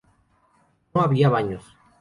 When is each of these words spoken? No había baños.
No 0.95 1.01
había 1.01 1.29
baños. 1.29 1.63